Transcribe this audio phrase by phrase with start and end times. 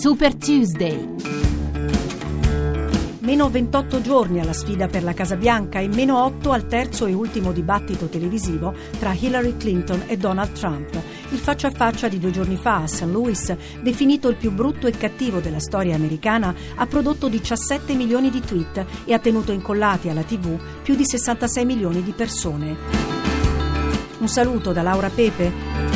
[0.00, 1.16] Super Tuesday.
[3.18, 7.14] Meno 28 giorni alla sfida per la Casa Bianca e meno 8 al terzo e
[7.14, 10.96] ultimo dibattito televisivo tra Hillary Clinton e Donald Trump.
[11.30, 13.06] Il faccia a faccia di due giorni fa a St.
[13.10, 18.40] Louis, definito il più brutto e cattivo della storia americana, ha prodotto 17 milioni di
[18.40, 22.76] tweet e ha tenuto incollati alla TV più di 66 milioni di persone.
[24.20, 25.87] Un saluto da Laura Pepe.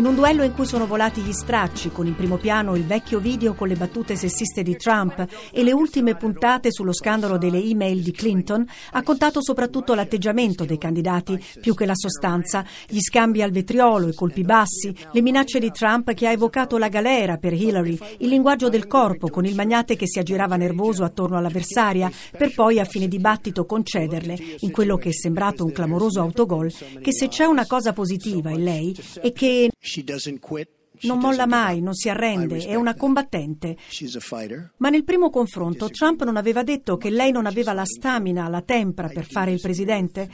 [0.00, 3.18] In un duello in cui sono volati gli stracci, con in primo piano il vecchio
[3.18, 8.00] video con le battute sessiste di Trump e le ultime puntate sullo scandalo delle email
[8.00, 13.50] di Clinton, ha contato soprattutto l'atteggiamento dei candidati più che la sostanza, gli scambi al
[13.50, 17.98] vetriolo, i colpi bassi, le minacce di Trump che ha evocato la galera per Hillary,
[18.20, 22.80] il linguaggio del corpo con il magnate che si aggirava nervoso attorno all'avversaria, per poi
[22.80, 27.44] a fine dibattito concederle, in quello che è sembrato un clamoroso autogol, che se c'è
[27.44, 29.69] una cosa positiva in lei è che
[31.02, 33.76] non molla mai, non si arrende, è una combattente.
[34.78, 38.62] Ma nel primo confronto Trump non aveva detto che lei non aveva la stamina, la
[38.62, 40.30] tempra per fare il presidente?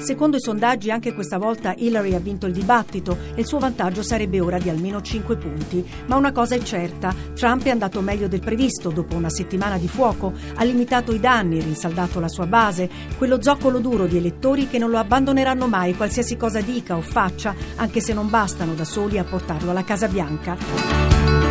[0.00, 4.02] Secondo i sondaggi anche questa volta Hillary ha vinto il dibattito e il suo vantaggio
[4.02, 5.86] sarebbe ora di almeno 5 punti.
[6.06, 9.88] Ma una cosa è certa, Trump è andato meglio del previsto dopo una settimana di
[9.88, 14.78] fuoco, ha limitato i danni, rinsaldato la sua base, quello zoccolo duro di elettori che
[14.78, 19.18] non lo abbandoneranno mai qualsiasi cosa dica o faccia, anche se non bastano da soli
[19.18, 21.49] a portarlo alla Casa Bianca.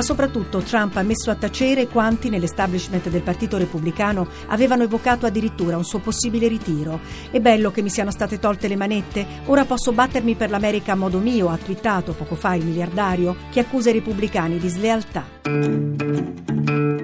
[0.00, 5.76] Ma soprattutto Trump ha messo a tacere quanti nell'establishment del Partito Repubblicano avevano evocato addirittura
[5.76, 7.00] un suo possibile ritiro.
[7.30, 10.96] È bello che mi siano state tolte le manette, ora posso battermi per l'America a
[10.96, 15.99] modo mio, ha twittato poco fa il miliardario che accusa i repubblicani di slealtà.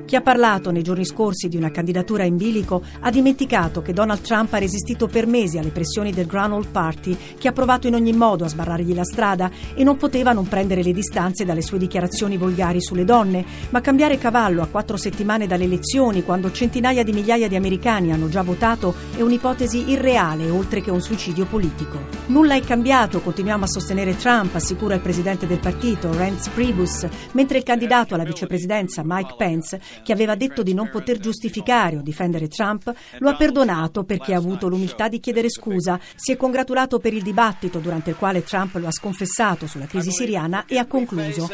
[0.07, 4.21] Chi ha parlato nei giorni scorsi di una candidatura in bilico ha dimenticato che Donald
[4.21, 7.95] Trump ha resistito per mesi alle pressioni del Grand Old Party, che ha provato in
[7.95, 11.79] ogni modo a sbarrargli la strada e non poteva non prendere le distanze dalle sue
[11.79, 13.45] dichiarazioni volgari sulle donne.
[13.71, 18.29] Ma cambiare cavallo a quattro settimane dalle elezioni, quando centinaia di migliaia di americani hanno
[18.29, 21.99] già votato, è un'ipotesi irreale, oltre che un suicidio politico.
[22.27, 27.59] Nulla è cambiato, continuiamo a sostenere Trump, assicura il presidente del partito, Rance Priebus, mentre
[27.59, 32.49] il candidato alla vicepresidenza, Mike Pence, che aveva detto di non poter giustificare o difendere
[32.49, 37.13] Trump, lo ha perdonato perché ha avuto l'umiltà di chiedere scusa, si è congratulato per
[37.13, 41.49] il dibattito durante il quale Trump lo ha sconfessato sulla crisi siriana e ha concluso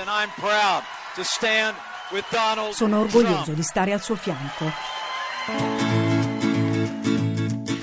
[2.73, 5.92] Sono orgoglioso di stare al suo fianco.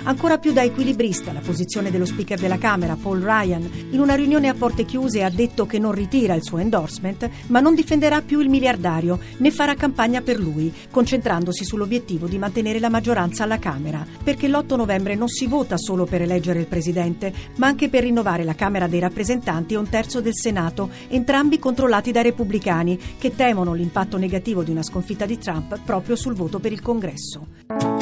[0.10, 3.70] Ancora più da equilibrista la posizione dello speaker della Camera, Paul Ryan.
[3.92, 7.60] In una riunione a porte chiuse ha detto che non ritira il suo endorsement, ma
[7.60, 12.90] non difenderà più il miliardario, né farà campagna per lui, concentrandosi sull'obiettivo di mantenere la
[12.90, 14.04] maggioranza alla Camera.
[14.24, 18.44] Perché l'8 novembre non si vota solo per eleggere il presidente, ma anche per rinnovare
[18.44, 23.74] la Camera dei rappresentanti e un terzo del Senato, entrambi controllati dai repubblicani, che temono
[23.74, 27.99] l'impatto negativo di una sconfitta di Trump proprio sul voto per il congresso.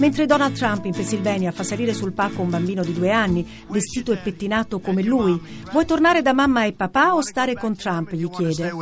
[0.00, 4.12] Mentre Donald Trump in Pennsylvania fa salire sul palco un bambino di due anni, vestito
[4.12, 5.38] e pettinato come lui,
[5.70, 8.10] vuoi tornare da mamma e papà o stare con Trump?
[8.12, 8.72] gli chiede.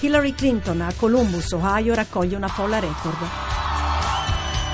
[0.00, 3.18] Hillary Clinton a Columbus, Ohio, raccoglie una folla record.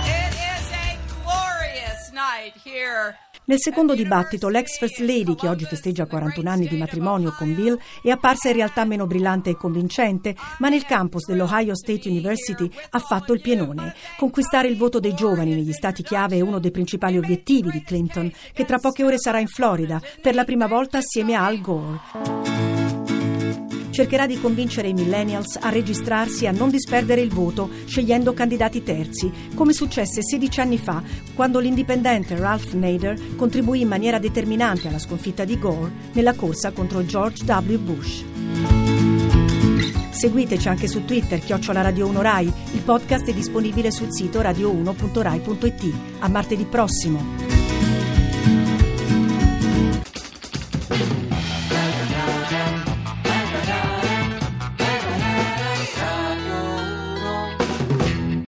[0.05, 6.07] It is a glorious night here nel secondo dibattito, l'ex First Lady, che oggi festeggia
[6.07, 10.69] 41 anni di matrimonio con Bill, è apparsa in realtà meno brillante e convincente, ma
[10.69, 13.95] nel campus dell'Ohio State University ha fatto il pienone.
[14.17, 18.33] Conquistare il voto dei giovani negli stati chiave è uno dei principali obiettivi di Clinton,
[18.53, 22.62] che tra poche ore sarà in Florida, per la prima volta assieme a Al Gore
[23.93, 28.83] cercherà di convincere i millennials a registrarsi e a non disperdere il voto scegliendo candidati
[28.83, 31.03] terzi, come successe 16 anni fa
[31.35, 37.05] quando l'indipendente Ralph Nader contribuì in maniera determinante alla sconfitta di Gore nella corsa contro
[37.05, 37.77] George W.
[37.77, 38.25] Bush.
[40.11, 42.47] Seguiteci anche su Twitter, chiocciola Radio 1 Rai.
[42.47, 45.95] Il podcast è disponibile sul sito radio1.rai.it.
[46.21, 47.52] A martedì prossimo.